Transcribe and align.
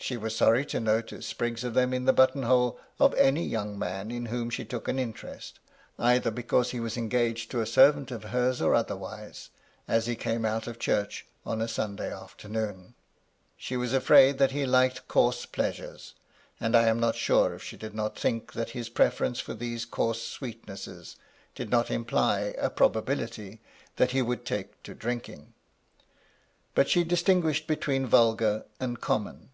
She 0.00 0.16
was 0.16 0.34
sorry 0.34 0.64
to 0.66 0.78
notice 0.80 1.26
sprigs 1.26 1.64
of 1.64 1.74
them 1.74 1.92
in 1.92 2.04
the 2.04 2.12
button 2.12 2.44
hole 2.44 2.78
of 3.00 3.12
any 3.14 3.44
young 3.44 3.76
man 3.76 4.12
in 4.12 4.26
whom 4.26 4.48
she 4.48 4.64
t 4.64 4.74
ook 4.76 4.86
an 4.86 4.96
interest, 4.96 5.58
either 5.98 6.30
because 6.30 6.70
he 6.70 6.78
was 6.78 6.96
engaged 6.96 7.50
to 7.50 7.60
a 7.60 7.66
servant 7.66 8.12
of 8.12 8.22
hers 8.22 8.62
or 8.62 8.76
otherwise, 8.76 9.50
as 9.88 10.06
he 10.06 10.14
came 10.14 10.44
out 10.46 10.68
of 10.68 10.78
church 10.78 11.26
on 11.44 11.60
a 11.60 11.66
Sunday 11.68 12.10
afternoon. 12.14 12.94
She 13.56 13.76
was 13.76 13.92
afraid 13.92 14.38
that 14.38 14.52
he 14.52 14.64
liked 14.64 15.08
coarse 15.08 15.44
pleasures; 15.44 16.14
and 16.60 16.76
I 16.76 16.84
am 16.86 17.00
not 17.00 17.16
sure 17.16 17.52
if 17.52 17.64
she 17.64 17.76
did 17.76 17.92
not 17.92 18.16
think 18.16 18.52
that 18.52 18.70
his 18.70 18.88
preference 18.88 19.40
for 19.40 19.52
these 19.52 19.84
coarse 19.84 20.22
sweetnesses 20.22 21.16
did 21.56 21.70
not 21.70 21.90
imply 21.90 22.54
a 22.58 22.70
probability 22.70 23.60
that 23.96 24.12
he 24.12 24.22
would 24.22 24.46
take 24.46 24.80
to 24.84 24.94
drinking. 24.94 25.54
But 26.74 26.88
she 26.88 27.02
distinguished 27.02 27.66
between 27.66 28.06
vulgar 28.06 28.64
and 28.78 29.00
common. 29.00 29.50